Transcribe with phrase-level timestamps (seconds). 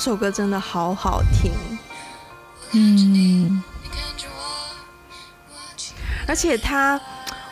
[0.00, 1.52] 这首歌真的好好听，
[2.72, 3.62] 嗯，
[6.26, 6.98] 而且它，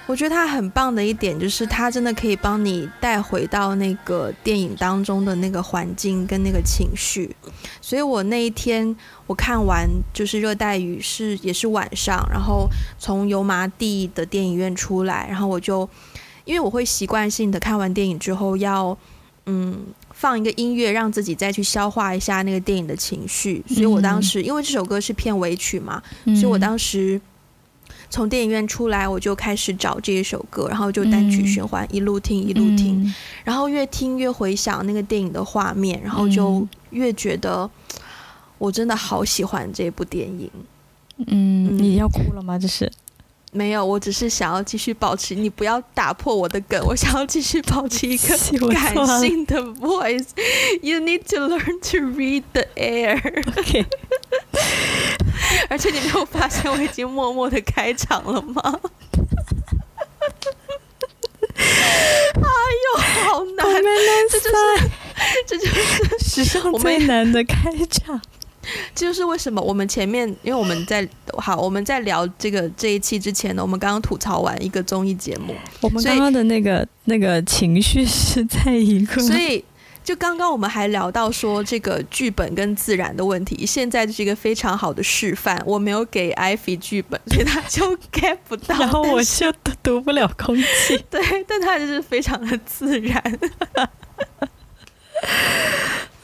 [0.06, 7.36] 我觉得它很棒的一点就是，它真的可以帮你带回到那个电影当中的那个环境跟那个情绪。
[7.82, 12.66] 所以我那一天我看完就是《热带雨》是也是晚上，然后
[12.98, 15.86] 从油麻地的电影院出来，然后我就
[16.46, 18.96] 因为我会习惯性的看完电影之后要
[19.44, 19.88] 嗯。
[20.18, 23.62] 放一个音乐，让自己再去消化一下那个电影的情绪。
[23.68, 27.20] 所以我当时，因为这首歌是片尾曲嘛，所以我当时
[28.10, 33.14] 从电影院出来，我就开始找这一首歌，然后就单曲循环，一路听一路听，
[33.44, 37.70] 然后越听越回想那个电影的画面，然后就越觉得
[38.58, 40.50] 我真的好喜欢这部电影。
[41.28, 42.58] 嗯，你要哭了吗？
[42.58, 42.90] 这是。
[43.52, 45.34] 没有，我只是想要继续保持。
[45.34, 48.36] 你不要打破我的梗，我想要继续保持一个
[48.68, 50.28] 感性的 voice。
[50.82, 53.20] You need to learn to read the air。
[55.70, 58.60] 而且你没有发现我已经默默的开场了吗？
[61.58, 62.48] 哎
[62.84, 63.66] 呦，好难！
[64.30, 64.54] 这就是
[65.46, 65.72] 这就是
[66.18, 68.20] 史上最难的开场。
[68.94, 79.64] 这 就是为什么我们前面，因为我们在好，我们在聊这个这一期之前呢，我们刚刚吐槽完一个综艺节目，我们刚刚的那个那个情绪是在一个， 所以
[80.04, 85.62] 就刚刚我们还聊到说这个剧本跟自然的问题，现在就是一个非常好的示范。
[85.66, 89.52] 我没有给艾菲剧本，所以他就 get 不到，然后我就
[89.82, 93.38] 读不了空气，对，但他就是非常的自然。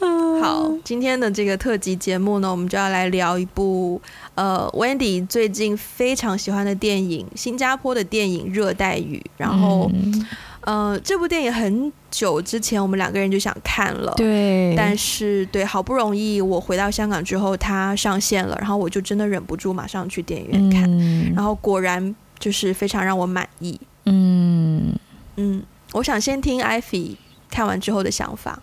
[0.42, 4.00] 好，今天的这个特辑节目呢，我们就要来聊一部
[4.34, 9.22] 呃，Wendy 最近非常喜欢的电影，新加坡的电影《热带雨》。
[9.36, 10.26] 然后，嗯、
[10.62, 14.74] 呃，这部电影很久之前我们两个人就想看了，对。
[14.76, 23.80] 但是，对，好不容易我回到香港之后，它上线了，然后我就真的忍不住马上去电影院看，嗯、然后果然就是非常让我满意。
[24.06, 24.92] 嗯
[25.36, 27.16] 嗯，我想先听 Ivy
[27.48, 28.60] 看完之后的想法。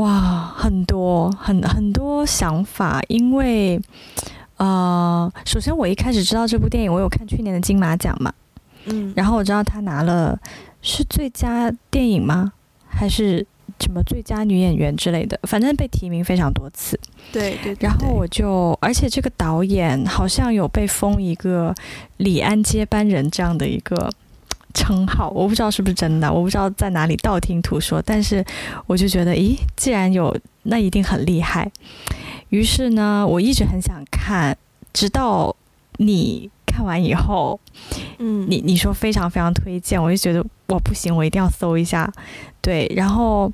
[0.00, 3.78] 哇，很多很很多想法，因为
[4.56, 8.32] 呃，首先我一开始知道这部电影，我有看去年的金马奖嘛，
[8.86, 10.38] 嗯，然后我知道他拿了
[10.80, 12.52] 是最佳电影吗？
[12.88, 13.46] 还是
[13.78, 15.38] 什么最佳女演员之类的？
[15.42, 16.98] 反正被提名非常多次，
[17.30, 17.86] 对对，对。
[17.86, 21.74] 然后我就，而且这个导演好像有被封一个
[22.16, 24.10] 李安接班人这样的一个。
[24.74, 28.44] 称号我不知道是不是真的，我不知道在哪里道听途说，但是
[28.86, 31.70] 我就觉得，咦，既然有，那一定很厉害。
[32.50, 34.56] 于是呢，我一直很想看，
[34.92, 35.54] 直到
[35.98, 37.58] 你看完以后，
[38.18, 42.12] 嗯，你你说非常非常推荐，我就觉得我，不行，我一定要搜一下。
[42.60, 43.52] 对，然后，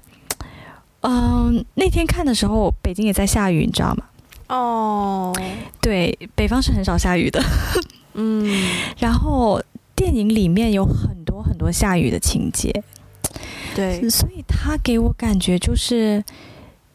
[1.00, 4.04] 嗯，那天看的时候，北京也在下雨，你知道吗？
[4.48, 5.34] 哦，
[5.80, 7.42] 对，北方是很少下雨的。
[8.14, 8.46] 嗯，
[8.98, 9.60] 然后。
[9.96, 12.70] 电影里面有很多很多下雨的情节，
[13.74, 16.22] 对，所以他给我感觉就是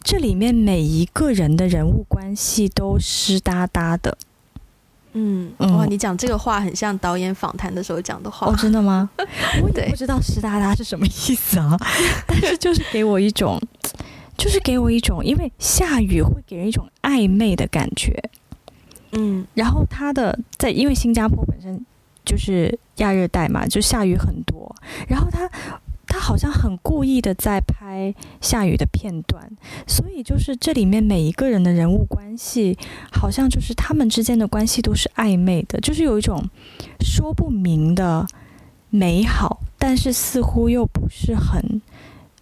[0.04, 4.16] 这里面每一个人的人物关系都湿哒哒的。
[5.14, 8.48] 嗯，哇，你讲这个话很像导演访谈的时候讲的话。
[8.48, 9.10] 哦，真的吗？
[9.62, 11.76] 我也不知道湿哒哒是什么意思啊，
[12.26, 13.60] 但是就是给我一种，
[14.38, 18.24] 就是给我一种，因为下雨会给人一种暧昧的感觉。
[19.12, 21.86] 嗯，然后他的在，因为新加坡本身。
[22.26, 24.76] 就是亚热带嘛，就下雨很多。
[25.08, 25.50] 然后他
[26.08, 29.50] 他好像很故意的在拍下雨的片段，
[29.88, 32.78] 所以就是这里面每一个人的人物关系，
[33.12, 36.44] 好像就是他们之间的关系都是暧昧的，就是有一种
[37.00, 38.28] 说不明的
[38.90, 41.82] 美好，但是似乎又不是很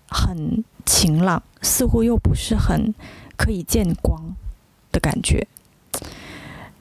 [0.08, 2.94] 很晴朗，似乎又不是很
[3.38, 4.36] 可以见光
[4.92, 5.48] 的感觉。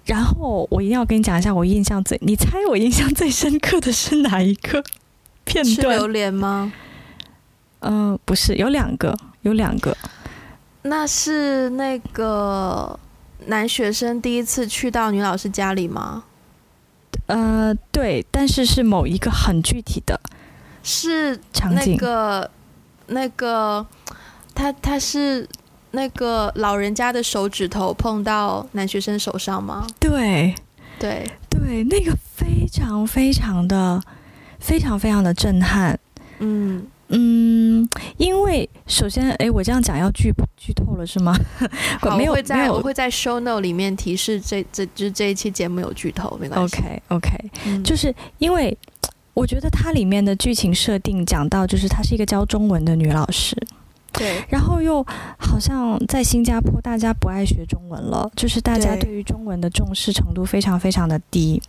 [0.09, 4.83] 然后我一定要跟你讲一下，我印象最，你猜我印象最深刻的是哪一个
[5.45, 5.75] 片段？
[5.75, 6.73] 是榴莲吗？
[7.81, 9.95] 嗯、呃，不是，有两个，有两个。
[10.83, 12.99] 那是那个
[13.49, 16.25] 男学生第一次去到女老师家里吗？
[17.27, 20.19] 呃，对，但是是某一个很具体的，
[20.83, 21.93] 是场景。
[21.93, 22.51] 那个
[23.09, 23.87] 那个，
[24.55, 25.47] 他他是。
[25.93, 29.87] 那个老人家的手指头碰到男学生手上吗？
[29.99, 30.55] 对，
[30.99, 34.01] 对，对，那个非常非常的
[34.59, 35.99] 非常非常的震撼。
[36.41, 37.89] 嗯嗯，
[38.19, 41.35] 因为首先，哎，我这样讲要剧剧透了是吗？
[42.01, 46.77] 好，没有，我会在我会在 show note 里面提示这这就是这一期节目有剧透，没关系。
[46.77, 47.31] OK OK，
[47.65, 48.77] 嗯，就是因为
[49.33, 53.57] 我觉得它里面的剧情设定讲到，就是她是一个教中文的女老师。
[54.19, 55.03] 对，然后又
[55.39, 61.63] 好像在新加坡，大家不爱学中文了，就是大家对于中文的重视程度非常非常的低。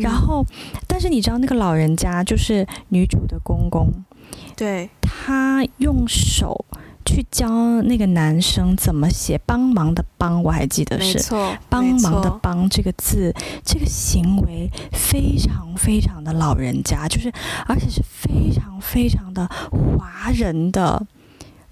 [0.00, 0.44] 然后，
[0.86, 3.90] 但是你知道那个老人家就是女主的公公，
[4.56, 6.64] 对，他用手。
[7.06, 11.22] 去教那个男生怎么写“帮忙”的“帮”，我还记得是
[11.68, 13.30] “帮忙”的“帮”这个字，
[13.62, 17.30] 这个行为非常非常的老人家，就是
[17.66, 21.06] 而且是非常非常的华人的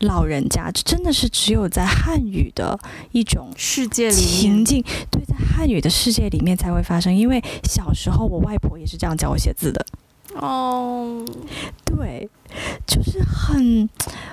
[0.02, 2.78] 老人家，这真的是只有在汉语的
[3.12, 7.14] 一种世界里情境，对，在汉语的世界里面才会发生。
[7.14, 9.84] 因为小时候我外婆也是这样教我写字的。
[10.34, 11.22] 哦，
[11.84, 12.26] 对，
[12.86, 13.86] 就是很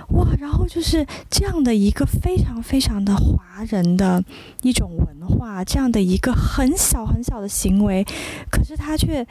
[0.10, 4.24] 哇，然后就是这样的一个非常非常的华人的
[4.62, 8.06] 一种文化，这样的一个很小很小的行为，
[8.50, 9.28] 可是它却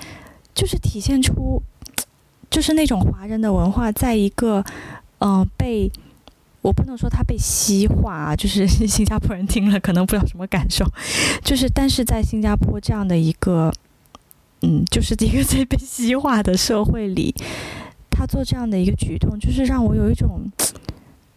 [0.55, 1.63] 就是体现出，
[2.51, 4.63] 就是那种华人的文化，在一个
[5.21, 5.91] 嗯、呃、被
[6.69, 10.85] 我不能说它被西化啊，就是 新加坡人听了可能不知道什么感受，
[11.43, 13.73] 就是但是在新加坡这样的一个。
[14.61, 17.33] 嗯，就是这个 在被西化的社会里，
[18.11, 20.51] 他做这样的一个举动，就是让我有一种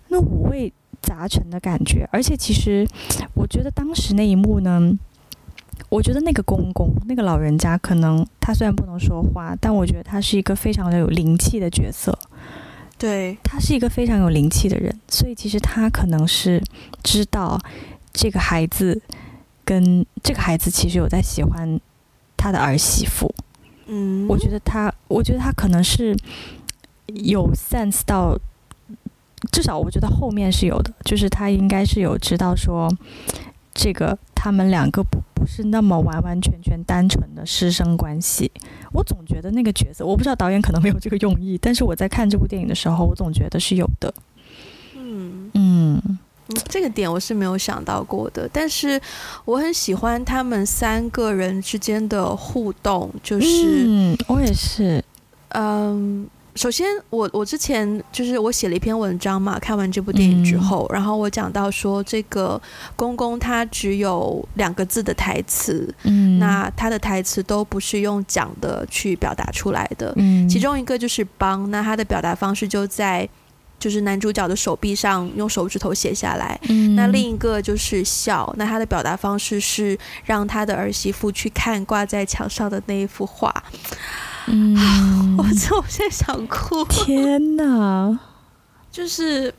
[0.07, 0.73] 那五味
[1.03, 2.09] 杂陈的感觉。
[2.11, 2.83] 而且，其实
[3.35, 4.97] 我觉得当时那一幕呢，
[5.89, 12.17] 我觉得那个公公，那个老人家，可能他虽然不能说话，但我觉得他是一个非常的有灵气的角色。
[13.01, 16.61] 对，他是一个非常有灵气的人，所以其实他可能是
[17.01, 17.59] 知道
[18.13, 19.01] 这个孩子
[19.65, 21.79] 跟这个孩子其实有在喜欢。
[22.43, 23.31] 他的儿媳妇，
[23.85, 26.17] 嗯，我觉得他，我觉得他可能是
[27.05, 28.35] 有 sense 到，
[29.51, 32.91] 至少我觉得后面是有的，就是他应该是有知道说，
[33.73, 38.51] 这个他们两个不不是那么完完全全单纯的师生关系。
[38.93, 44.13] 我总觉得那个角色，我不知道导演可能没有这个用意，但是我在看这部电影的时候，我总觉得是有的。
[44.95, 46.19] 嗯嗯。
[46.67, 48.99] 这个点我是没有想到过的，但是
[49.45, 55.01] 我很喜欢他们三个人之间的互动，就是，嗯，我也是，
[55.49, 56.27] 嗯，
[56.61, 62.61] 首先我我之前就是我写了一篇文章嘛，看完这部电影之后，嗯、然后我讲到说这个
[62.95, 73.27] 公公他只有两个字的台词，嗯，那他的台词都不是用讲的去表达出来的，嗯，其中一个就是帮，那他的表达方式就在。
[73.79, 83.51] 就是男主角的手臂上用手指头写下来，嗯，那另一个就是笑，那他的表达方式是让他的儿媳妇去看挂在墙上的那一幅画。
[84.47, 88.19] 嗯， 我这我现在想哭，天哪！
[88.91, 89.53] 就是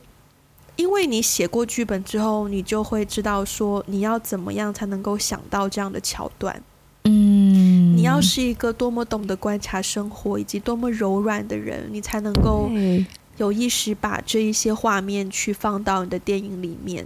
[0.75, 6.61] 因为你写过剧本之后，你就会知道说你要怎么样才能够想到这样的桥段。
[7.03, 12.69] 嗯，你要是一个多么懂得观察生活以及多么柔软的人，你才能够。
[13.37, 17.03] 有意识把这一些画面去放到你的电影里面，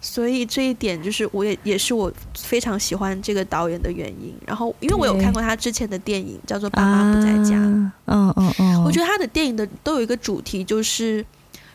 [0.00, 4.32] 所以这一点就是我也也是我非常喜欢这个导演的原因。
[4.46, 11.24] 然后，因为我有看过他之前的电影，叫做《爸妈不在家》，嗯嗯嗯，我觉得他的电影的都有一个主题，就是。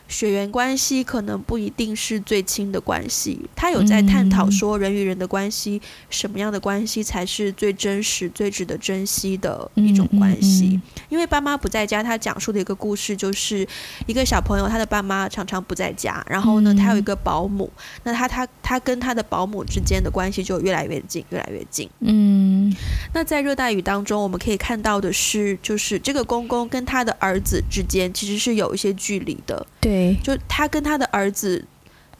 [0.06, 5.80] 血缘关系可能不一定是最亲的关系，他有在探讨说人与人的关系，
[6.10, 10.80] 什么样的关系才是最真实、最值得珍惜的一种关系。
[11.08, 13.66] 因为爸妈不在家，他讲述的一个故事就是
[14.06, 17.72] 一个小朋友，他的爸妈常常不在家，然后呢，他有一个保姆，
[18.04, 21.88] 那他他他跟他的保姆之间的关系就越来越近，越来越近。
[22.00, 22.72] 嗯，
[23.14, 29.66] 那在热带雨当中，我们可以看到的是，就是这个公公跟他的儿子之间其实是有一些距离的。
[29.80, 29.93] 对。
[30.22, 31.64] 就他跟他的儿子，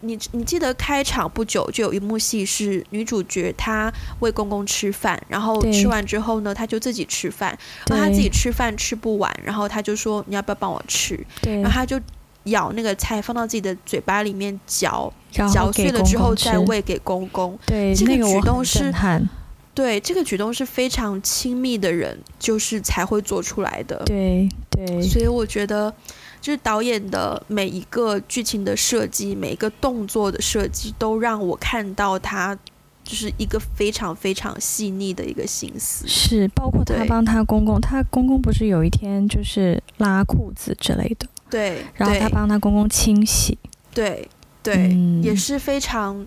[0.01, 3.91] 你你记得开场不久就有一幕戏是女主角她
[4.21, 7.57] 喂公公吃饭，然后吃完之后呢，她就自己吃饭，
[7.89, 11.19] 然后她自己吃饭吃不完，然后她就说你要不要帮我吃？
[11.41, 11.99] 对，然后她就
[12.45, 17.59] 咬那个菜放到自己的嘴巴里面嚼，嚼碎了之后再喂给公公。
[17.67, 19.25] 对，这个举动是，那个、
[19.73, 24.03] 对，这个举动是非常亲密的人就是才会做出来的。
[24.05, 25.95] 对对，所以我觉得。
[26.45, 32.55] 就是导演的每一个剧情的设计，每一个动作的设计，都让我看到他
[33.03, 36.07] 就是一个非常非常细腻的一个心思。
[36.07, 43.57] 是，包括他帮他公公，他公公不是有一天就是拉裤子之类的，对，然后他帮他公公清洗，
[43.95, 44.29] 对
[44.63, 46.27] 对、嗯，也是非常，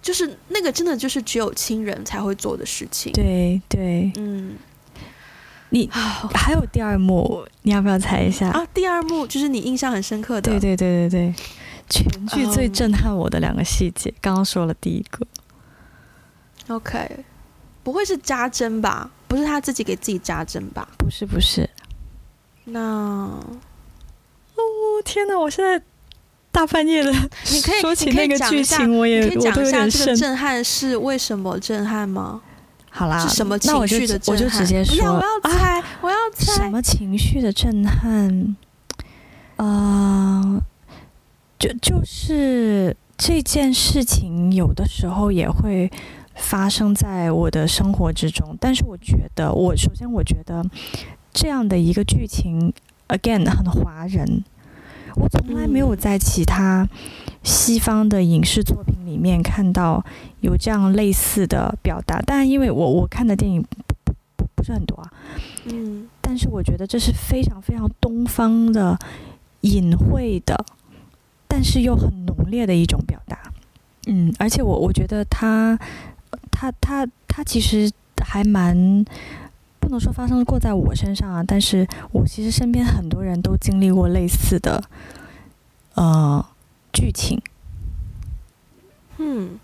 [0.00, 3.12] 就是那个真的就是只有亲人才会做的事情。
[3.12, 4.54] 对对，嗯。
[5.76, 5.90] 你
[6.32, 8.66] 还有第二幕，你要不要猜一下啊？
[8.72, 11.34] 第二幕就是你印象很深刻的，对对对对对，
[11.90, 15.26] 全剧最震撼我的两个细节，刚、um, 刚说了第一个
[16.68, 17.24] ，OK，
[17.82, 19.10] 不会是扎针吧？
[19.28, 20.88] 不是他自己给自己扎针吧？
[20.96, 21.68] 不是不是，
[22.64, 23.42] 那，哦
[25.04, 25.38] 天哪！
[25.38, 25.80] 我现在
[26.50, 32.40] 大半夜的，你可以说起那个剧情，我也可以讲一下这个震撼是为什么震撼吗？
[32.96, 34.34] 好啦，是什么情绪的震撼？
[34.34, 38.56] 我就直接说，我要猜，我要猜什么情绪的震撼？
[39.56, 40.62] 呃，
[41.58, 45.90] 就就是这件事情，有的时候也会
[46.36, 48.56] 发生在我的生活之中。
[48.58, 50.64] 但是我觉得，我首先我觉得
[51.34, 52.72] 这样的一个剧情
[53.08, 54.42] ，again 很华人。
[55.16, 56.88] 我从来没有在其他
[57.42, 60.04] 西方的影视作品里面看到
[60.40, 63.68] 有这样类似的表达，但因为我我看的电影不
[64.04, 65.10] 不不不是很多啊，
[65.64, 68.98] 嗯，但是我觉得这是非常非常东方的
[69.62, 70.64] 隐晦的，
[71.48, 73.38] 但是又很浓烈的一种表达，
[74.06, 75.78] 嗯，而且我我觉得他
[76.50, 77.90] 他他他其实
[78.22, 79.04] 还蛮
[79.86, 84.82] 不能说发生过在我身上啊，但是我其实身边很多人都经历过类似的
[85.94, 86.44] 呃
[86.92, 87.40] 剧情。
[89.18, 89.60] 嗯，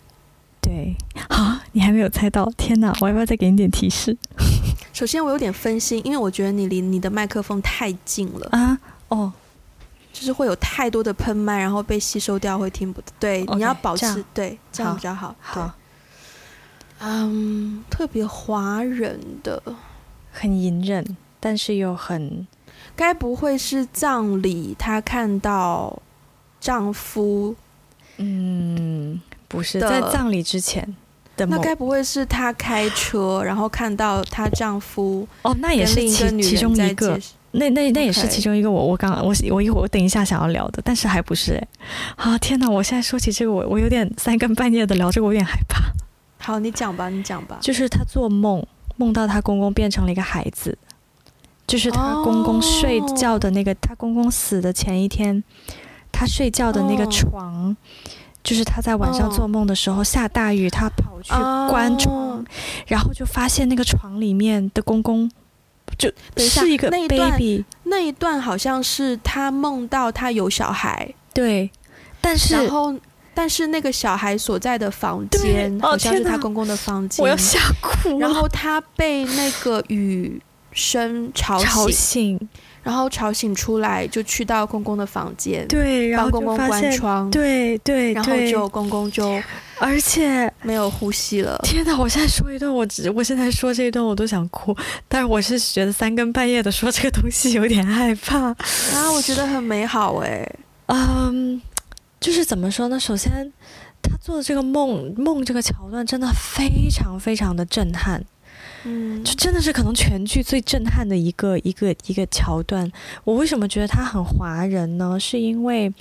[0.61, 0.95] 对，
[1.29, 2.97] 好，你还没有猜到，天哪！
[3.01, 4.17] 我要不要再给你点提示？
[4.95, 8.79] 首先，我有点分心，因为我觉得你离你的麦克风太近了啊。
[9.09, 9.33] 哦，
[10.13, 13.03] 就是会有太多的喷麦，然后被吸收掉，会听不。
[13.19, 15.35] 对，okay, 你要保持对，这样比较好。
[15.41, 15.75] 好，
[17.01, 19.61] 嗯，特别华人的，
[20.33, 22.47] 很隐忍，但是又很……
[22.97, 24.75] 该不会是葬礼？
[24.77, 26.03] 她看到
[26.61, 27.55] 丈夫，
[28.17, 29.21] 嗯。
[29.49, 30.97] 不是在葬礼之前
[31.37, 37.21] 那该不会是她开车，然后看到她丈夫哦，那也是其其中一个，
[37.51, 38.81] 那那那也是其中一个我。
[38.83, 41.69] 我我刚我我一会我等一下想要聊的，但是还不是哎。
[42.17, 42.67] 啊天哪！
[42.67, 45.83] 我现在说起这个，我我有点三更半夜的聊这个，我有点害怕。
[46.39, 47.59] 好，你讲吧，你讲吧。
[47.61, 48.65] 就是她做梦，
[48.97, 50.77] 梦到她公公变成了一个孩子，
[51.67, 55.43] 就是她公公睡觉的那个，她、哦、公公死的前一天，
[56.11, 57.71] 她睡觉的那个床。
[57.71, 57.77] 哦
[58.43, 61.33] 就是她在晚上做梦的时候下大雨，她跑去
[61.71, 62.45] 关窗，
[62.89, 65.31] 然后就发现那个床里面的公公
[65.97, 67.65] 就是一个 baby。
[67.85, 71.71] 那一段好像是他梦到他有小孩，对，
[72.21, 72.93] 但是然后
[73.35, 78.19] 但是那个小孩所在的房间好像是他公公的房间，我要吓哭。
[78.19, 80.41] 然后他被那个雨
[80.73, 82.39] 声吵吵醒。
[82.83, 89.41] 然后吵醒出来，就去到公公的房间，对，然后帮公公关窗，对对，然后就公公就，
[89.79, 91.57] 而且没有呼吸了。
[91.63, 91.97] 天哪！
[91.97, 98.57] 我现在说一段，我只我现在说这一段我都想哭，但是我是觉得三更半夜的说这个东西有点害怕啊。
[99.15, 100.45] 我觉得很美好哎，
[100.87, 101.63] 嗯，
[102.23, 102.99] 就是怎么说呢？
[102.99, 103.53] 首先，
[104.01, 108.25] 他做的这个梦梦这个桥段真的非常非常的震撼。
[108.85, 112.91] 嗯，就真的是可能全剧最震撼的一个一个一个桥段。
[113.25, 115.19] 我为什么觉得他很华人呢？
[115.19, 115.93] 是因为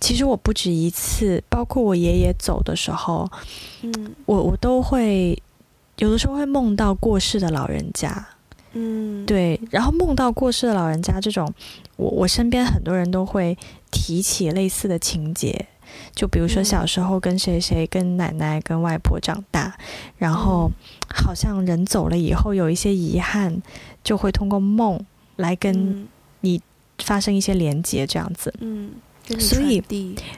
[0.00, 3.30] 其实我不止一次，包括我爷爷走的时候，
[3.82, 5.40] 嗯，我我都会
[5.96, 8.28] 有的时候会梦到过世的老人家，
[8.72, 11.52] 嗯，对，然后梦到过世的老人家这种，
[11.96, 13.56] 我我身边很多人都会
[13.90, 15.66] 提起类似的情节。
[16.14, 19.76] 就比如说小时候跟谁谁跟奶奶跟外婆长大，
[20.18, 20.70] 然后
[21.08, 23.60] 好像人走了以后有一些遗憾，
[24.04, 26.06] 就会通过梦来跟
[26.42, 26.62] 你
[26.98, 28.54] 发生一些连接，这样子。
[28.60, 28.92] 嗯，
[29.40, 29.82] 所以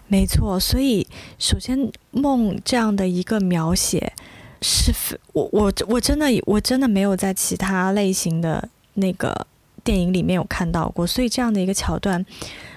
[0.09, 1.07] 没错，所以
[1.39, 4.15] 首先梦这样的一个描写
[4.63, 4.93] 是，
[5.33, 9.47] 我我我真的我真的没有在其他类型的那个
[9.83, 12.25] 电影里面有看到过，所以这样的一个桥段。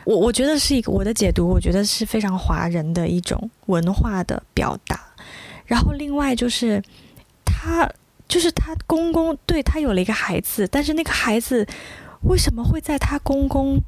[0.04, 5.00] 我我觉得是一个我的解读，我觉得是非常华人的一种文化的表达。
[5.66, 6.82] 然后另外就是，
[7.44, 7.90] 他
[8.28, 11.66] 就是他公公对他有了一个孩子，但是那个孩子
[12.24, 13.80] 为什么会在他公公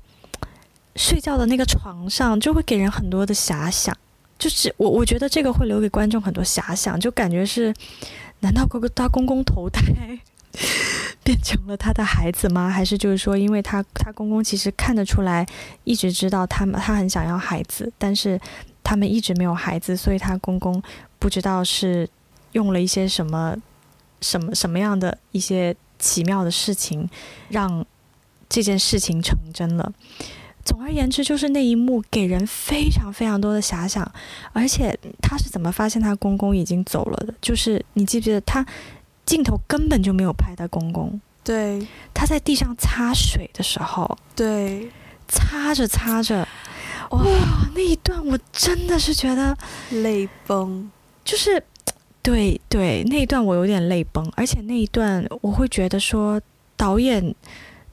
[0.95, 3.95] 睡觉的那个床上，就会给人很多的遐想。
[4.37, 7.73] 就是我我觉得这个会留给观众很多遐想，就感觉是，
[8.39, 9.81] 难道哥哥他公公投胎？
[11.23, 12.69] 变成了他的孩子吗？
[12.69, 15.45] 还是就是说，因为他他公公其实看得出来，
[15.83, 18.39] 一直知道他们他很想要孩子，但是
[18.81, 20.81] 他们一直没有孩子，所以他公公
[21.19, 22.09] 不知道是
[22.53, 23.55] 用了一些什么
[24.21, 27.07] 什么什么样的一些奇妙的事情，
[27.49, 27.85] 让
[28.47, 29.91] 这件事情成真了。
[30.67, 34.11] 总而言之，就是那一幕给人非常非常多的遐想，
[34.51, 37.33] 而且他是怎么发现他公公已经走了的？
[37.41, 38.65] 就是你记不记得他？
[39.25, 44.89] 镜头根本就没有拍到公公，对，他在地上擦水的时候，对，
[45.27, 46.47] 擦着擦着，
[47.09, 47.21] 哇，
[47.75, 49.53] 那一段我真的是觉得
[49.91, 50.89] 泪崩，
[51.25, 51.61] 就是，
[52.21, 56.39] 对对，那一段我有点泪崩，而且那一段我会觉得说，
[56.77, 57.35] 导演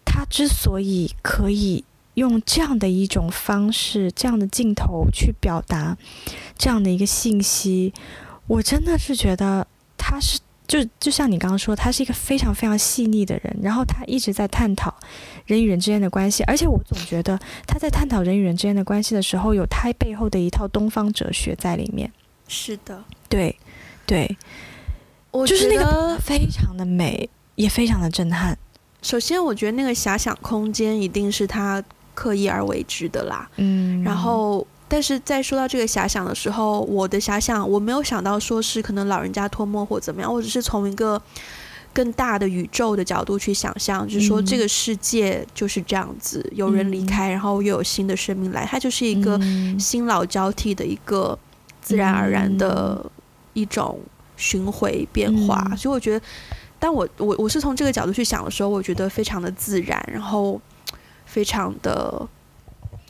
[0.04, 1.82] 他之所以可以
[2.14, 5.96] 用这样的一种方式、这样的镜头去表达
[6.56, 7.92] 这样的一个信息，
[8.46, 9.66] 我真的是觉得
[9.96, 14.94] 他是就就像你刚刚说，他是一个非常非常细腻的人，然后他一直在探讨
[15.44, 22.10] 人与人之间的关系，而且我总觉得他在探讨人与人之间的关系的时候，有他背后的一套东方哲学在里面。
[22.48, 23.58] 是的，对，
[24.06, 24.36] 对，
[25.30, 28.56] 我就是那个非常的美，也非常的震撼。
[29.02, 31.82] 首先，我觉得那个遐想空间一定是他。
[32.14, 41.20] 刻意而为之的啦，嗯，然后，但是在说到这个遐想的时候，我的遐想我没有想到说是可能老人家托梦或怎么样，我只是从一个
[41.92, 49.38] 更大的宇宙的角度去想象，就是说这个世界就是这样子，嗯、有人离开，然后又有新的生命来，它就是一个
[49.78, 51.36] 新老交替的一个
[51.82, 53.04] 自然而然的
[53.54, 53.98] 一种
[54.36, 56.24] 巡回变化，嗯、所以我觉得，
[56.78, 60.60] 当我我我是从这个角度去想的时候，我觉得非常的自然，然后。
[61.34, 62.28] 非常的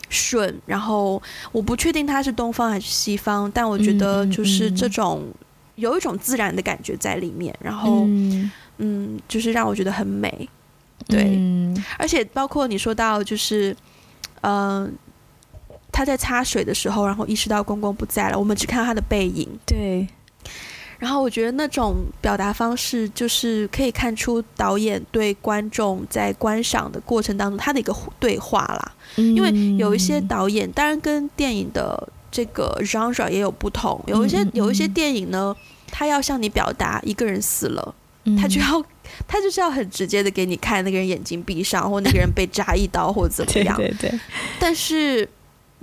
[0.08, 5.26] 顺，然后我不确定它是东方还是西方，但我觉得就是这种
[5.74, 10.48] 有一种自然的感觉在里面，然后嗯，嗯，就是让我觉得很美，
[11.06, 13.76] 对，嗯、而且包括你说到就是，
[14.40, 14.90] 嗯、呃，
[15.92, 20.08] 他在擦水的时候，然后意识到公公不在了，我们只看到他的背影，对。
[20.98, 28.92] 然后我觉得那种表达方式，就是可以看出导演对观众在观赏的过程当中他的一个对话啦。
[29.16, 34.02] 因为有一些导演，当然跟电影的这个 genre 也有不同。
[34.06, 35.54] 有一些有一些电影呢，
[35.90, 37.94] 他要向你表达一个人死了，
[38.40, 38.84] 他就要
[39.28, 43.76] 他就是要很直接的给你看那个人眼睛闭上，或那个人被扎一刀或怎么样。
[43.76, 44.20] 对对对。
[44.58, 45.28] 但是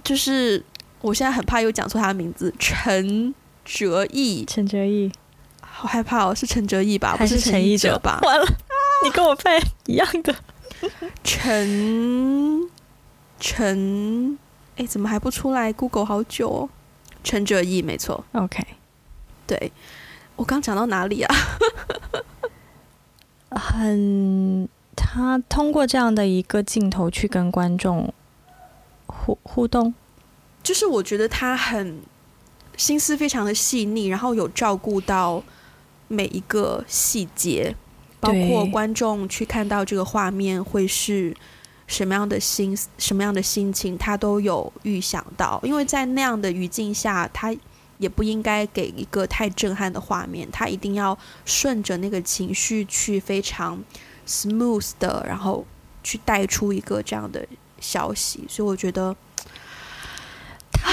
[0.03, 0.63] 就是
[1.01, 3.33] 我现在很怕又讲错他的名字，陈。
[3.63, 5.11] 哲艺，陈哲毅，
[5.61, 7.15] 好害怕哦，是陈哲毅吧？
[7.17, 8.19] 不是陈奕哲吧？
[8.23, 8.45] 完了，
[9.03, 10.35] 你跟我配一样的。
[11.23, 12.69] 陈
[13.39, 14.37] 陈，
[14.75, 16.69] 哎，怎么还不出来？Google 好久哦。
[17.23, 18.23] 陈哲毅，没错。
[18.33, 18.65] OK，
[19.45, 19.71] 对，
[20.35, 21.35] 我刚讲到哪里啊？
[23.51, 28.11] 很，他通过这样的一个镜头去跟观众
[29.05, 29.93] 互互动，
[30.63, 32.01] 就是我觉得他很。
[32.77, 35.43] 心思非常的细腻，然后有照顾到
[36.07, 37.75] 每一个细节，
[38.19, 41.35] 包括观众去看到这个画面会是
[41.85, 45.59] 什么样的心，什么样的心情，他都有预想到。
[45.63, 47.55] 因为在那样的语境下，他
[47.99, 53.83] 也不应该给一个太震撼的画面，他一定要顺着那个情绪去非常
[54.25, 55.65] smooth 的，然后
[56.03, 57.47] 去带出一个这样的
[57.79, 58.43] 消息。
[58.49, 59.15] 所以我觉得。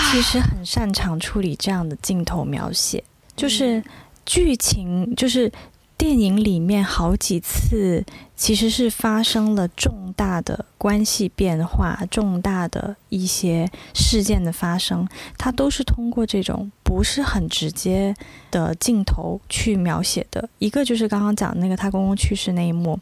[0.09, 3.05] 他其实很擅长处理这样的镜头描写，
[3.37, 3.85] 就是
[4.25, 5.53] 剧情，就是
[5.99, 8.03] 电影里面好几次
[8.35, 18.17] 其实是发生了重大的关系变化、重大的一些事件的发生，他都是通过这种不是很直接
[18.51, 20.49] 的镜头去描写的。
[20.59, 22.99] 一个就是刚刚讲的那个她公公去世那一幕，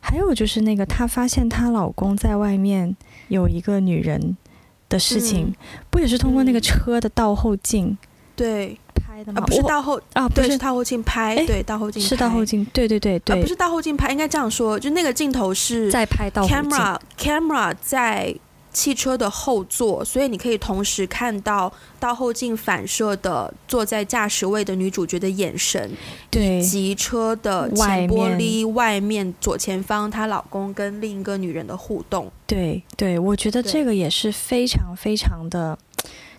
[0.00, 4.36] 还有就是那个她发现她老公在外面有一个女人。
[4.88, 5.54] 的事情、嗯、
[5.90, 7.96] 不也是通过那个车的倒后镜
[8.36, 8.78] 对。
[8.94, 9.40] 拍的吗？
[9.42, 18.34] 啊、不是倒后啊，不是倒后镜拍，对倒后镜是倒后镜，对对对对、啊，不是倒后镜拍，应该这样说，就那个镜头是在拍倒后镜，camera camera 在。
[18.74, 25.90] 汽车的后座，所以你可以同时看到倒后镜反射的坐在驾驶位的女主角的眼神，
[26.28, 32.30] 对，以及车的前玻璃外面左前方她老公跟另一个女人的互动。
[32.48, 35.78] 对对，我觉得这个也是非常非常的，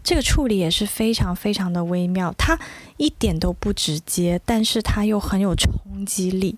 [0.04, 2.34] 这个处理也是非常非常的微妙。
[2.38, 2.60] 它
[2.98, 6.58] 一点都不直接，但是它又很有冲击力，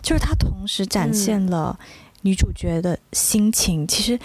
[0.00, 1.76] 就是它同时展现了
[2.22, 3.82] 女主角的心情。
[3.82, 4.16] 嗯、其实。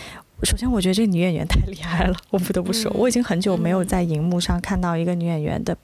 [0.43, 5.75] 首先，我觉得这个女演员太厉害了， 我不得不说，我已经很久没有在荧幕上看到一个女演员的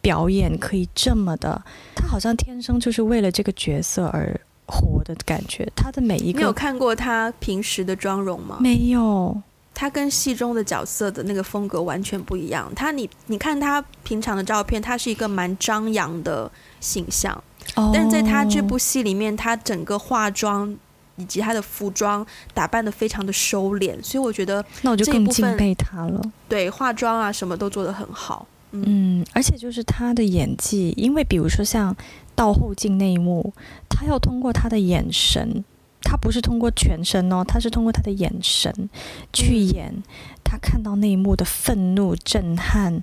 [0.00, 1.62] 表演可以这么的，
[1.94, 5.66] 她好像天生就是为了这个角色而活的感觉。
[5.74, 8.58] 她的每一个，你有看过她平时的妆容吗？
[8.60, 9.40] 没有，
[9.74, 12.70] 她跟戏中的角色的那个风格完全不一样。
[12.74, 17.42] 她，你你看她平常的照片，她是一个蛮张扬的形象，
[17.94, 20.76] 但是在她这部戏里面，她整个化妆。
[21.16, 26.20] 以及她的服装打扮的非常的收敛，所以我觉得那我就更敬佩她了。
[26.48, 28.46] 对，化妆啊什么都做得很好。
[28.72, 31.94] 嗯，嗯，而且就是她的演技，因为比如说像
[32.34, 33.52] 到后镜那一幕，
[33.88, 35.62] 她要通过她的眼神，
[36.02, 38.90] 她不是通过全身哦，他是通过他的眼神
[39.32, 40.02] 去演。
[40.44, 43.00] 他看到那一幕的愤怒、震撼，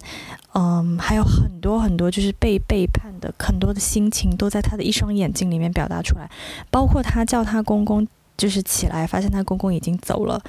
[0.53, 6.29] 嗯，还有很多很多就是被背叛的很多的心情，都在他的一双眼睛里面表达出来。
[6.69, 8.07] 包括他叫他公公
[8.37, 10.39] 就是起来，发现他公公已经走了，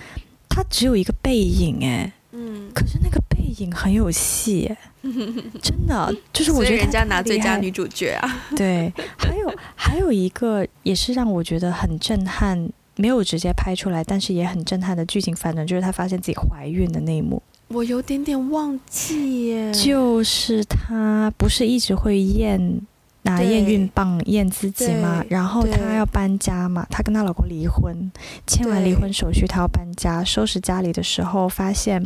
[0.50, 4.78] 他只有一个背影，哎，嗯，可是那个背影很有戏，哎，
[5.60, 8.42] 真的，就是我觉得人家拿最佳女主角啊。
[8.56, 17.42] 对，还有还有一个也是让我觉得很震撼，没有直接拍出来，但是也很震撼的剧情反转，就是她发现自己怀孕的那一幕。
[17.68, 22.80] 我有点点忘记耶，就是她不是一直会验。
[23.22, 28.10] 拿验孕棒验自己嘛，然后她要搬家嘛，她跟她老公离婚，
[28.46, 32.04] 签完离婚手续，她要搬家，收拾家里的时候，发现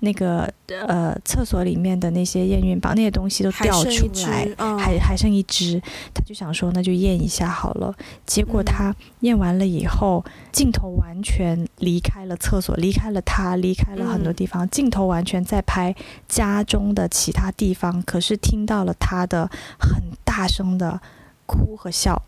[0.00, 0.48] 那个
[0.86, 5.80] 呃厕所里面的那些验孕棒那些东西都掉出来，还还，嗯、还剩一只，
[6.14, 7.92] 她就想说那就验一下好了。
[8.24, 15.94] 结果她验完了以后，镜头完全离开了厕所，离开了她，离开了很多地方，镜头完全在拍
[16.28, 21.00] 家中的其他地方，可是听到了她的很大声的
[21.46, 22.20] 哭和笑，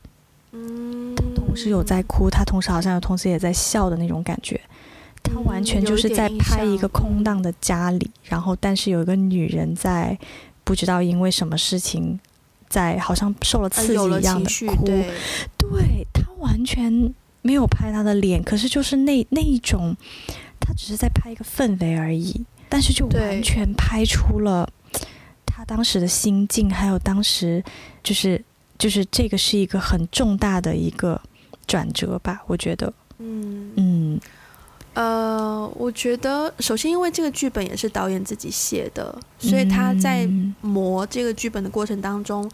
[0.52, 4.58] 嗯，他同时有在哭，他同时好像有同时也在笑的那种感觉，
[5.22, 10.18] 他完全就是在拍一个空荡的家里，然后但是有一个女人在
[10.64, 12.18] 不知道因为什么事情，
[12.68, 15.10] 在好像受了刺激一样的哭，对，
[15.58, 19.96] 对，他完全没有拍他的脸，可是就是那那一种，
[20.58, 24.68] 他只是在拍一个氛围而已，但是就完全拍出了。
[25.64, 27.64] 他当时的心境，还有当时
[28.02, 28.42] 就是
[28.76, 31.18] 就是这个是一个很重大的一个
[31.66, 32.92] 转折吧，我觉得。
[33.18, 34.20] 嗯嗯，
[34.92, 40.28] 呃，我觉得首先因为这个剧本也是导演自己写的，所以他在
[40.60, 42.50] 磨这个剧本的过程当中，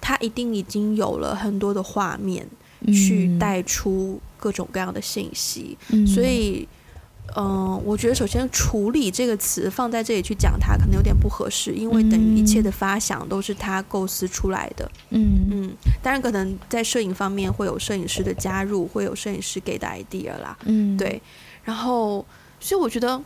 [0.00, 2.48] 他一定已经有了很多的画面
[2.86, 6.66] 去带出各种各样的信息，嗯、所以。
[7.34, 14.90] 嗯，我觉得首先“处理”这个词放在这里去讲它，可能有点不合适，因为等于一切的发想都是他构思出来的。
[15.10, 20.56] 嗯嗯，当然可能在摄影方面会有摄影师的加入，会有摄影师给的 idea 啦。
[20.64, 21.20] 嗯，对。
[21.62, 22.24] 然后，
[22.58, 23.20] 所以我觉得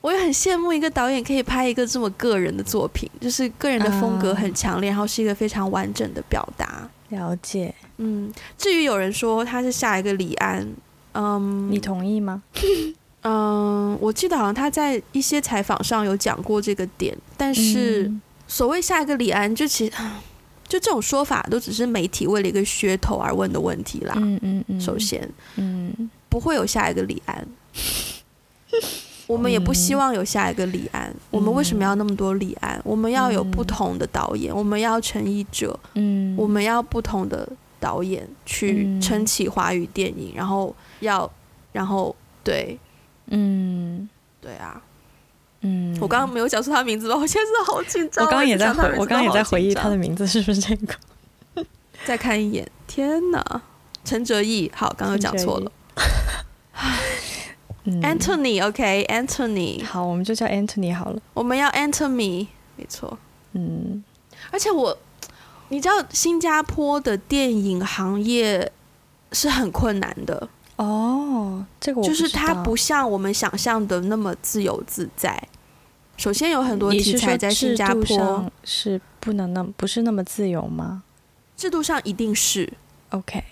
[0.00, 6.88] 我也很羡慕一个导演可以拍一个这么个人的作品，就是个人的风格很强烈，然后是一个非常完整的表达。
[7.08, 7.74] 了解。
[7.96, 10.66] 嗯，至于有人说他是下一个李安，
[11.14, 12.42] 嗯，你同意吗？
[13.24, 18.12] 嗯，我记得好像他在一些采访上有讲过这个点，但是
[18.46, 19.92] 所谓下一个李安，就其实
[20.68, 24.12] 就这种说法都只是媒体为了一个噱头而问的问题啦。
[24.18, 24.78] 嗯嗯嗯。
[24.78, 27.48] 首先，嗯，不会有下一个李安，
[29.26, 31.10] 我们也不希望有下一个李安。
[31.30, 32.78] 我们为什么要那么多李安？
[32.84, 37.48] 我们要有不同的导演，我们要陈奕哲，嗯，我们要不同的
[37.80, 41.30] 导演去撑起华语电影，然后要，
[41.72, 42.78] 然后对。
[43.26, 44.08] 嗯，
[44.40, 44.80] 对啊，
[45.62, 47.16] 嗯，我刚刚没有讲出他名字吧？
[47.16, 48.24] 我现在真的好紧张。
[48.24, 50.94] 我刚刚也在回，我刚刚也在回忆他的名字是不是这个？
[52.04, 53.62] 再看一眼，天哪，
[54.04, 55.72] 陈哲艺，好，刚刚讲错了。
[57.86, 61.20] Anthony，OK，Anthony，好，我们就叫 Anthony 好了。
[61.32, 63.18] 我们要 Anthony，没错。
[63.52, 64.04] 嗯，
[64.50, 64.98] 而且我，
[65.68, 68.72] 你知道，新加坡的电影行业
[69.32, 70.48] 是很困难的。
[70.76, 75.40] 哦，这个我就是它不像我们想象的那么自由自在。
[76.16, 81.02] 首先有很多题材在新加坡是不能那么不是那么自由吗？
[81.56, 82.72] 制度上一定是
[83.10, 83.42] OK。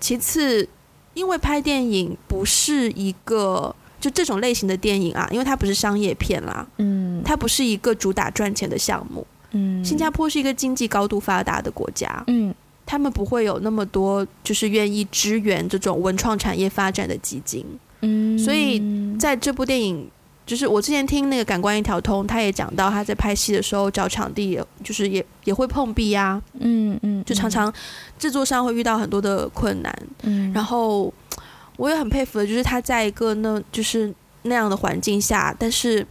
[0.00, 0.68] 其次，
[1.14, 12.54] 因为拍电影不是一个就这种类型的电影啊，因为它不是商业片啦，嗯，它不是一个主打赚钱的项目，嗯，新加坡是一个经济高度发达的国家，嗯。
[12.90, 17.64] 他们不会有那么多，就是愿意支援这种文创产业发展的基金。
[18.00, 18.82] 嗯，所以
[19.16, 20.10] 在这部电影，
[20.44, 26.42] 就是我之前听那个《感官一条通》，他也讲到他在拍戏的时候找场地，就是也也会碰壁呀、啊。
[26.58, 27.72] 嗯嗯，就常常
[28.18, 30.02] 制作上会遇到很多的困难。
[30.24, 31.14] 嗯，然后
[31.76, 36.04] 我也很佩服的，就是他在一个那就是那样的环境下，但是。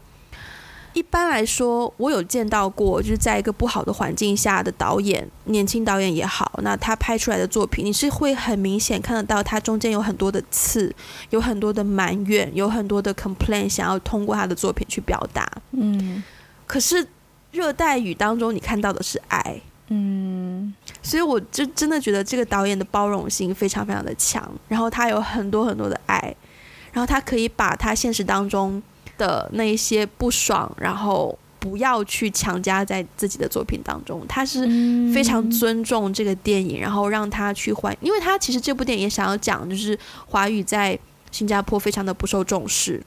[0.93, 10.93] 一般来说，我有见到过，就是在一个不好的环境下的导演，年轻导演也好，那他拍出来的作品，你是会很明显看得到，他中间有很多的刺，
[11.29, 15.49] 有很多的埋怨，有很多的 complain，想要通过他的作品去表达。
[15.71, 16.23] 嗯，
[16.65, 17.07] 可是
[17.51, 19.61] 热带雨当中，你看到的是爱。
[19.89, 26.35] 嗯，所以我就真的觉得这个导演的包容性非常非常的强，然后他有很多很多的爱，
[26.91, 28.81] 然后他可以把他现实当中。
[29.19, 34.25] 的那一些不爽，然后不要去强加在自己的作品当中。
[34.27, 34.65] 他是
[35.13, 40.97] 非常尊重这个电影，然后让他去还，因为他其实这部电影也想要讲，就是华语在
[41.29, 43.03] 新加坡非常的不受重视。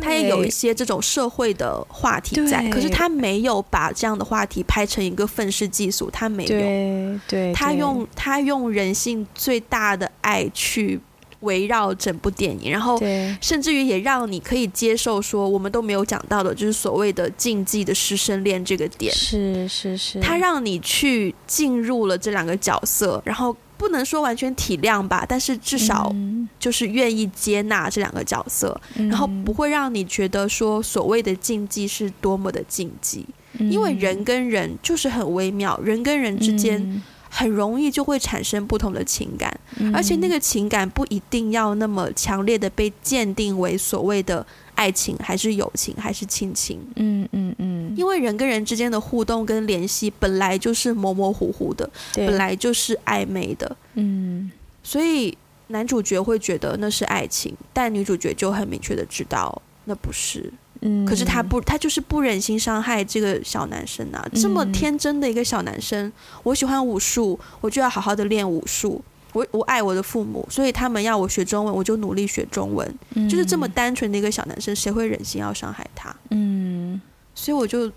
[0.00, 6.48] 他也有一些这种社会的话题在，可是他没有把这样的话题拍成一个愤世嫉俗，他没有。
[6.48, 11.00] 对，对，他用他用人性最大的爱去
[11.40, 13.00] 围绕整部电影，然后
[13.40, 19.12] 甚至于也让你可以接受说我们都没有讲到的，就是所谓的禁忌的师生恋这个点。
[19.14, 26.14] 是是是，他让你去进入了这两个角色，然后不能说完全体谅吧，但是至少
[26.58, 33.24] 就是愿意接纳这两个角色，嗯、然后不会让你觉得说所谓的禁忌是多么的禁忌，
[33.58, 37.02] 嗯、因为人跟人就是很微妙，人跟人之间。
[37.30, 46.80] 嗯很容易就会产生不同的情感，嗯、而且那个情感不一定要那么强烈的被鉴定为所谓的爱情，还是友情，还是亲情。
[46.96, 47.94] 嗯嗯嗯。
[47.96, 53.76] 因为人跟人之间的互动跟联系本来就是模模糊糊的，本来就是暧昧的。
[53.94, 54.50] 嗯。
[54.82, 55.36] 所以
[55.68, 60.52] 男主角会觉得那是爱情，但女主角就很明确的知道那不是。
[60.82, 64.26] 嗯，可是他不，他就是不忍心伤害这个小男生啊！
[64.34, 66.10] 这么天真的一个小男生，
[66.42, 69.02] 我喜欢武术，我就要好好的练武术。
[69.32, 72.98] 我我爱我的父母，所以他们要我学中文，我就努力学中文。
[73.28, 76.16] 就是这么单纯的一个小男生，谁会忍心要伤害他？
[76.30, 77.00] 嗯，
[77.34, 77.92] 所以我就，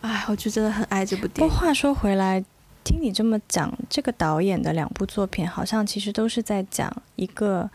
[0.00, 1.48] 哎，我就真的很爱这部电影。
[1.48, 2.42] 不过话说回来，
[2.84, 7.68] 听你这么讲，这个导演的两部作品，好像其实都是在讲一个，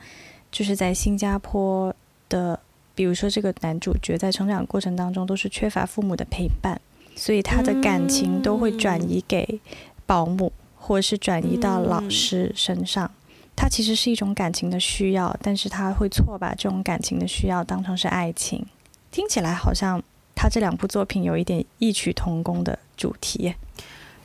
[0.50, 1.94] 就是在新加坡
[2.30, 2.58] 的。
[2.98, 6.82] 比如说，这个男主角在成长过程当中都是缺乏父母的陪伴，
[7.16, 9.62] 所以他的感情都会转移给
[10.08, 13.12] 保姆，或者是转移到老师身上。
[13.56, 18.66] 他其实是一种感情的需要，但是他会错把这种感情的需要当成是爱情。
[19.12, 20.02] 听起来好像
[20.34, 23.54] 他这两部作品有一点异曲同工的主题。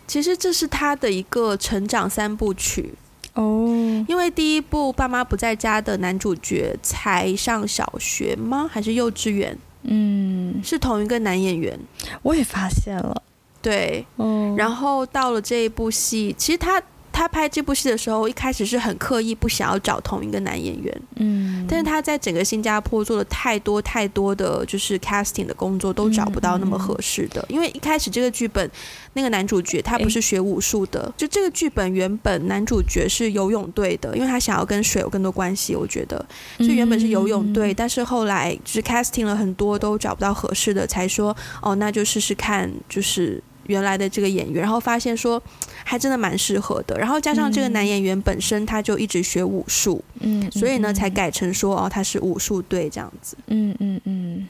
[0.06, 2.94] 其实这是他的一个成长三部曲。
[3.34, 3.66] 哦，
[4.08, 8.68] 因为第一部《爸妈不在家》的男主角才上小学吗？
[8.70, 9.56] 还是幼稚园？
[9.84, 11.78] 嗯，是同一个男演员。
[12.22, 13.22] 我也发现了，
[13.60, 16.82] 对，嗯，然后到了这一部戏，其实他。
[17.12, 27.44] 他拍这部戏的时候，一开始是很刻意不想要找同一个男演员，嗯，但是他在整个新加坡做了太多太多的就是 casting 的工作，都找不到那么合适的。
[27.48, 28.68] 因为一开始这个剧本，
[29.12, 36.24] 那个男主角他不是学武术的，就这个剧本原本男主角是游泳队的，因为他想要跟水有更多关系，我觉得，
[36.58, 43.42] 所以原本是游泳队，但是后来就是 casting 了很多都找不到合适的，才说哦，那就试试看，就是。
[43.66, 45.42] 原来的这个演员，然后发现说
[45.84, 54.48] 还真的蛮适合的，然后加上这个男演员本身他就一直学武术，嗯，所以呢才改成说哦他是武术队这样子，嗯嗯嗯，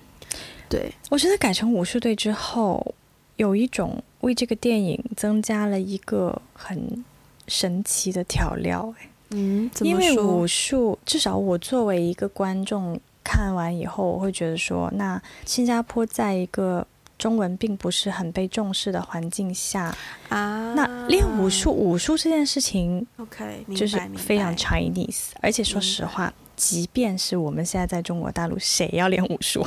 [0.68, 2.94] 对，我觉得改成武术队之后，
[3.37, 7.05] 有一种为这个电影增加了一个很
[7.48, 9.09] 神奇的调料，哎。
[9.35, 16.87] 嗯，因为武术至少我作为一个观众看完以后，我会觉得说，那新加坡在一个。
[17.22, 19.96] 中文并不是很被重视的环境下
[20.28, 25.28] 啊，那练武术，武术这件事情，OK，就是非常 Chinese。
[25.40, 29.64] 而且说实话，即便是我们现在在中国大陆，谁要练武术？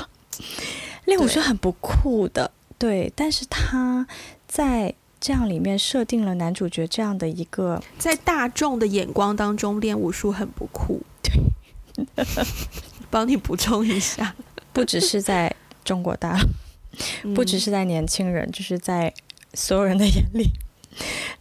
[1.07, 3.13] 练武术很不酷的，对，对。
[3.15, 4.05] 但是他
[4.49, 11.01] 在这样里面设定了男主角这样的一个，在大众的眼光当中练武术很不酷。
[11.23, 12.05] 对，
[13.09, 14.35] 帮你补充一下，
[14.73, 16.49] 不只是在中国大陆。
[17.33, 19.13] 不只是在年轻人，就是在
[19.53, 20.49] 所有人的眼里，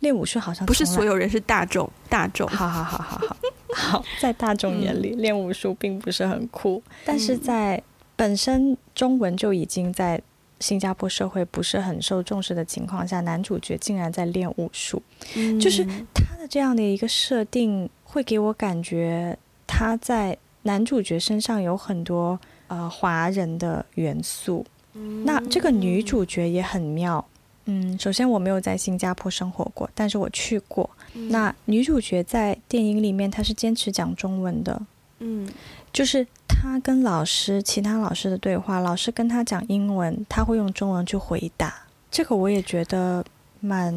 [0.01, 2.49] 练武术好像不是所有人，是大众，大众。
[2.49, 3.37] 好好好好好。
[3.75, 7.83] 好，在大众眼里，练武术并不是很酷，但是在
[8.15, 10.23] 本身中文就已经在
[10.61, 15.03] 新加坡社会不是很受重视的情况下，男主角竟然在练武术，
[15.61, 19.37] 就是他的这样的一个设定，会给我感觉
[19.67, 22.39] 他在男主角身上有很多
[22.69, 24.65] 呃华人的元素。
[25.25, 27.25] 那这个女主角也很妙，
[27.65, 30.89] 嗯，首先我没有在新加坡生活过，但是我去过。
[31.29, 34.81] 那女主角在电影里面，她是坚持讲中文的，
[35.19, 35.49] 嗯，
[35.93, 41.75] 就是她跟老师、其他老师的对话，老师跟她讲英文，她会用中文去回答。
[42.11, 43.25] 这个我也觉得
[43.59, 43.93] 蛮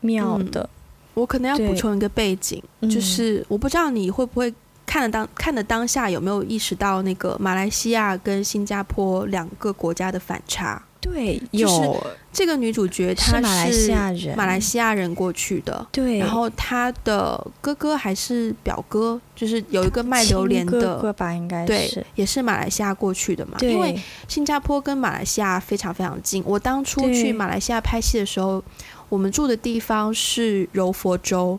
[0.00, 0.60] 妙的。
[0.60, 4.52] 我，嗯，我可能要补充一个背景，就是我不知道你会不会。
[4.94, 10.80] 看的当看的当下有没有意识到那个马来西亚跟新加坡两个国家的反差？
[11.00, 12.00] 对，有
[12.32, 15.84] 这个女主角她是马来西亚人，马来西亚人过去的。
[15.90, 23.56] 对，然后她的哥哥还是表哥，就是有一个卖榴莲的哥哥吧，应该是对，也是马来西亚过去的嘛。
[23.58, 26.40] 对，因为新加坡跟马来西亚非常非常近。
[26.46, 28.62] 我当初去马来西亚拍戏的时候，
[29.08, 31.58] 我们住的地方是柔佛州。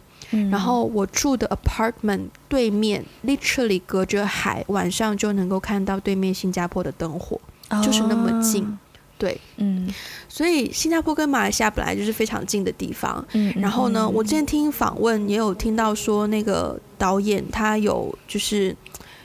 [0.51, 7.39] 然后我住的 apartment 对面，literally 隔着海，晚上就能够看到对面新加坡的灯火，
[7.83, 8.77] 就是那么近。
[9.17, 9.87] 对，嗯，
[10.27, 13.25] 所以新加坡跟马来西亚本来就是非常近的地方。
[13.31, 18.75] 嗯，然后呢，我之前听访问也有听到说，那个导演他有就是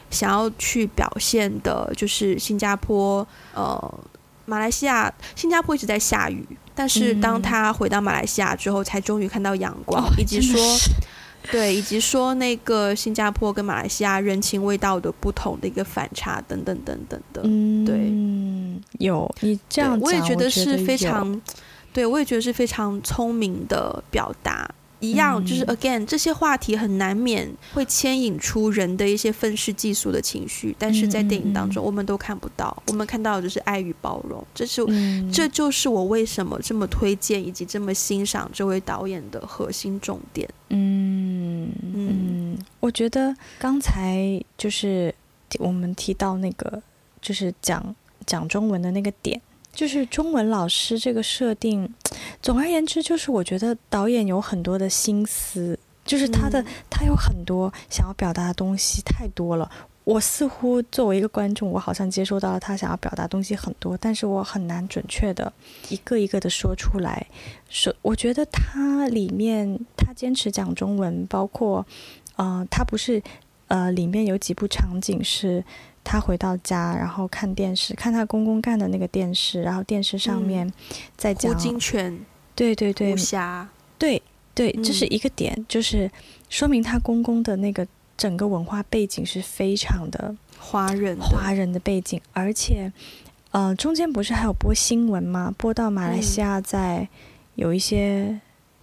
[0.08, 3.94] 想要去表现的，就是新加坡呃，
[4.50, 10.60] 马来西亚，新加坡一直在下雨，但是当他回到马来西亚之后，才终于看到阳光，以及说。
[11.50, 17.40] 对，以及说那个新加坡跟马来西亚人情味道的不同的一个反差，等等等等的。
[17.44, 18.12] 嗯，对，
[18.98, 21.40] 有你这样，我也觉得是非常，
[21.94, 24.70] 对我也觉得是非常聪明的表达。
[25.00, 34.44] 一样，就是 again，这些话题很难免会牵引出人的一些愤世嫉俗的情绪，但是在电影当中我们都看不到，我们看到的就是爱与包容。
[34.54, 34.84] 这是，
[35.32, 40.48] 这就是我为什么这么推荐以及这么欣赏这位导演的核心重点。
[40.68, 45.14] 嗯嗯，我觉得刚才就是
[45.58, 46.82] 我们提到那个，
[47.22, 47.94] 就是讲
[48.26, 49.40] 讲中文的那个点。
[49.72, 51.94] 就是中文老师这个设定，
[52.42, 59.70] 总而言之，就是我觉得导演有很多的心思，就是他的、嗯、他有很多想要表达的东西太多了。
[60.04, 65.52] 我似乎作为一个观众，我好像接收到了他想要表达的东西很多，但是我很难准确的
[65.88, 67.26] 一个一个的说出来。
[67.68, 71.86] 说我觉得他里面他坚持讲中文，包括
[72.36, 73.22] 呃，他不是
[73.68, 75.64] 呃，里面有几部场景是。
[76.10, 80.68] 他回到家，然后看电视，看他公公干的那个电视，然后电视上面
[81.16, 82.18] 在讲胡金銓，
[82.56, 84.20] 对对对，武侠，对
[84.52, 86.10] 对，这是一个点，嗯，就是
[86.48, 92.92] 说明他公公的那个整个文化背景是非常的华人华人的背景，而且，
[93.52, 95.54] 呃，中间不是还有播新闻吗？
[95.56, 97.06] 播到马来西亚在
[97.54, 98.40] 有一些，嗯，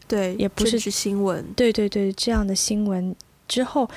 [0.07, 3.13] 对，也不是新闻，对对对，这样的新闻。
[3.47, 3.89] 之后，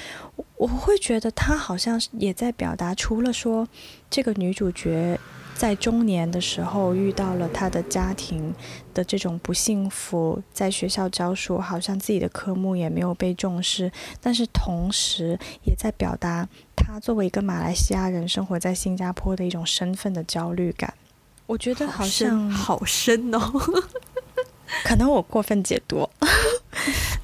[0.56, 3.66] 我会觉得他好像也在表达，除了说
[4.08, 5.18] 这个女主角
[5.54, 8.54] 在中年的时候遇到了她的家庭
[8.94, 20.94] 的这种不幸福，在学校教书，好像自己的科目也没有被重视，但是同时也在表达她作为一个马来西亚人生活在新加坡的一种身份的焦虑感。
[21.46, 23.52] 我觉得好像好深，好深哦，
[24.85, 26.09] 可能我过分解读。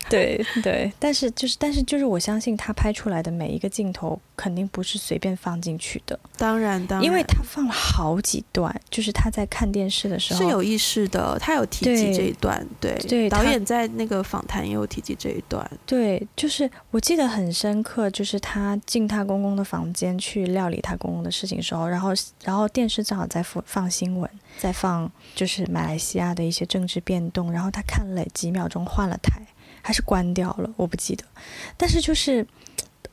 [0.09, 6.17] 对对，但是就是，但是就是，我相信他拍出来的每一个镜头肯定不是随便放进去的。
[6.37, 12.65] 当然，当然，因为他放了好几段，就是他在看电视的时候是有意识的，他有提及这一段。
[12.81, 15.69] 对对，导演在那个访谈也有提及这一段。
[15.85, 22.11] 对，就是我记得很深刻，就是他进他公公的房间去料理他公公的事情的时候，然后
[22.45, 29.41] 然后电视正好在放放新闻，在放就是马来西亚的一些政治变然后他看了几秒钟，换了台。
[29.83, 31.25] 还是关掉了，我不记得。
[31.77, 32.45] 但是就是，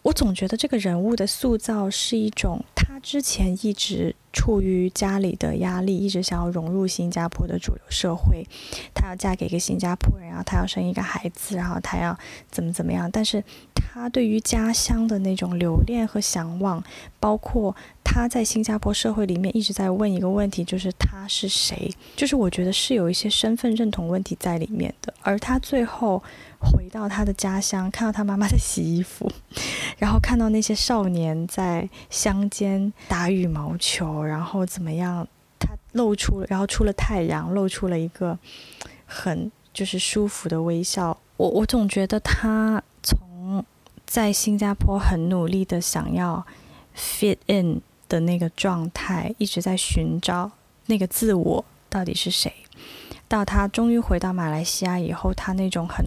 [0.01, 8.45] 我总觉得这个人物的塑造是一种，他之前一直处于家里的压力，一直想要融入新加坡的主流社会。
[8.93, 12.17] 他要嫁给一个新加坡人，然后他要生一个孩子，然后他要
[12.51, 13.09] 怎么怎么样。
[13.09, 13.41] 但是
[13.73, 16.83] 他对于家乡的那种留恋和向往，
[17.19, 21.89] 包括他在新加坡社会里面一直在问一个问题，就是他是谁？
[22.15, 25.13] 就是我觉得是有一些身份认同问题在里面的。
[25.21, 26.21] 而他最后。
[26.63, 29.29] 回到他的家乡，看到他妈妈在洗衣服，
[29.99, 35.27] 然后看到那些少年在乡间打羽毛球，然后怎么样？
[35.59, 38.37] 他露出，然后出了太阳，露出了一个
[39.05, 41.17] 很就是舒服的微笑。
[41.37, 43.63] 我我总觉得他从
[44.05, 46.45] 在新加坡很努力的想要
[46.95, 50.51] fit in 的那个状态，一直在寻找
[50.85, 52.53] 那个自我到底是谁，
[53.27, 56.05] 到他终于回到马来西亚以后，他那种很。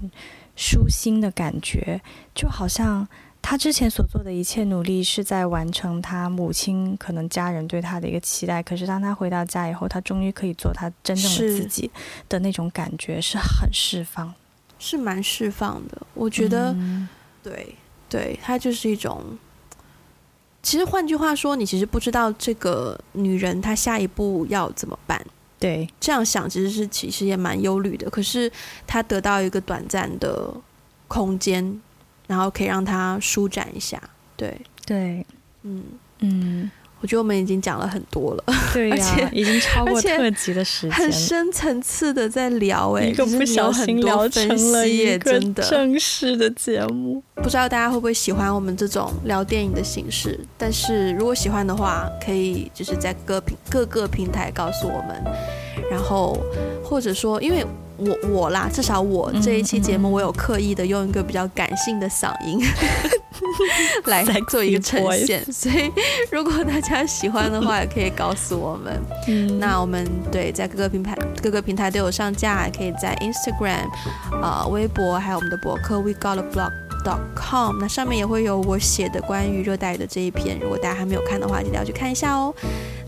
[0.57, 2.01] 舒心的感觉，
[2.35, 3.07] 就好像
[3.41, 8.61] 他之前所做的一切努力是在完成他母亲可能家人对他的一个期待。
[8.63, 11.89] 可是当他回到家以后，他终于可以做他真正的自己
[12.29, 14.35] 的那种感觉是很释放，
[14.79, 16.03] 是蛮释放的。
[16.15, 17.09] 我觉得，嗯、
[17.43, 17.77] 对
[18.09, 19.23] 对，他就是一种。
[20.63, 25.25] 其实换句话说，你其实不知道这个女人她下一步要怎么办。
[25.59, 28.11] 对，这样想其实是其实也蛮忧虑的。
[28.11, 28.51] 可是
[28.87, 30.53] 他得到一个短暂的
[31.09, 31.81] 空间，
[32.27, 34.01] 然后可以让他舒展一下。
[34.37, 35.27] 对对，
[35.63, 35.83] 嗯
[36.19, 43.05] 嗯，我觉得我们已经讲了很多了， 对呀、啊，已经超过特辑的时间，很深层次的在聊、欸。
[43.05, 47.23] 哎，一个不小心聊成了一个正式的节目。
[47.35, 50.41] 不知道大家会不会喜欢我们这种聊电影的形式？
[50.57, 55.23] 但是如果喜欢的话，可以就是在各平各个平台告诉我们。
[55.91, 56.41] 然后
[56.83, 57.65] 或者说，因为
[57.99, 62.61] 我我啦，至少我这一期节目，我有刻意的用一个比较感性的嗓音
[64.07, 65.91] 来做一个呈现，所以
[66.31, 69.01] 如果大家喜欢的话，也可以告诉我们。
[69.29, 73.87] 嗯，那我们对在各个平台各个平台都有上架，可以在 Instagram、
[74.43, 76.73] 呃、微博，还有我们的博客 We Got a Blog
[77.35, 82.55] com，那上面也会有我写的关于热带的这一篇，如果大家还没有看的话，记得要去看一下哦。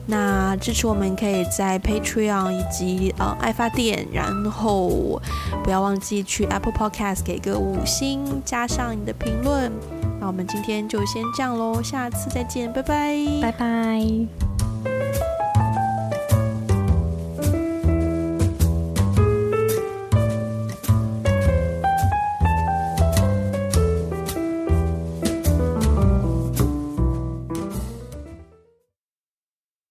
[0.06, 5.20] 那支持我们可以在 Patreon 以及呃爱发电，然后
[5.62, 9.70] 不要忘记去 Apple Podcast 给个五星，加上你的评论。
[10.18, 14.67] 那我们今天就先这样喽，下次再见，拜拜，拜拜。